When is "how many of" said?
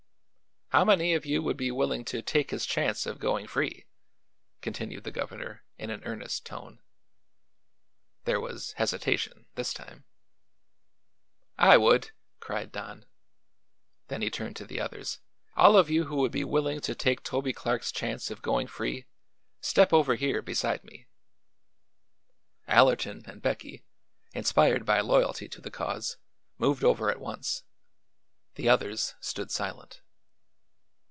0.73-1.25